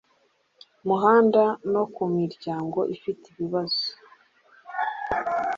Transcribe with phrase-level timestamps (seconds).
[0.87, 1.43] muhanda
[1.73, 3.85] no ku miryango ifite ibibazo